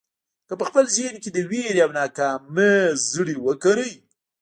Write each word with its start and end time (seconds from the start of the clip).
که 0.47 0.53
په 0.59 0.65
خپل 0.69 0.85
ذهن 0.97 1.15
کې 1.23 1.29
د 1.33 1.37
وېرې 1.49 1.81
او 1.85 1.91
ناکامۍ 1.99 2.75
زړي 3.11 3.35
وکرئ. 3.45 3.91